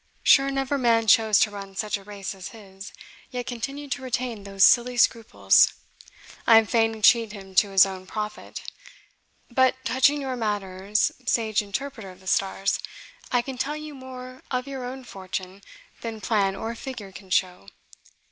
"Sure 0.23 0.49
never 0.49 0.79
man 0.79 1.05
chose 1.05 1.39
to 1.39 1.51
run 1.51 1.75
such 1.75 1.95
a 1.95 2.03
race 2.03 2.33
as 2.33 2.47
his, 2.47 2.91
yet 3.29 3.45
continued 3.45 3.91
to 3.91 4.01
retain 4.01 4.45
those 4.45 4.63
silly 4.63 4.97
scruples! 4.97 5.73
I 6.47 6.57
am 6.57 6.65
fain 6.65 6.91
to 6.93 7.03
cheat 7.03 7.33
him 7.33 7.53
to 7.53 7.69
his 7.69 7.85
own 7.85 8.07
profit. 8.07 8.63
But 9.51 9.75
touching 9.85 10.19
your 10.19 10.35
matters, 10.35 11.11
sage 11.27 11.61
interpreter 11.61 12.09
of 12.09 12.19
the 12.19 12.25
stars, 12.25 12.79
I 13.31 13.43
can 13.43 13.59
tell 13.59 13.77
you 13.77 13.93
more 13.93 14.41
of 14.49 14.67
your 14.67 14.85
own 14.85 15.03
fortune 15.03 15.61
than 16.01 16.19
plan 16.19 16.55
or 16.55 16.73
figure 16.73 17.11
can 17.11 17.29
show. 17.29 17.67